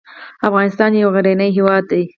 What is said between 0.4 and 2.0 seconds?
افغانستان يو غرنی هېواد